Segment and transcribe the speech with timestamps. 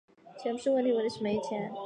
[0.39, 1.71] 钱不是问题，问题就是没有钱